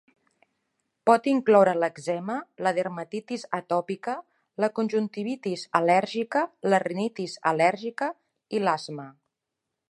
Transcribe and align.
Pot 1.09 1.27
incloure 1.33 1.73
l'èczema, 1.83 2.37
la 2.67 2.71
dermatitis 2.77 3.43
atòpica, 3.59 4.15
la 4.65 4.71
conjuntivitis 4.79 5.67
al·lèrgica, 5.81 6.43
la 6.75 6.81
rinitis 6.87 7.37
al·lèrgica 7.53 8.11
i 8.59 8.65
l'asma. 8.67 9.09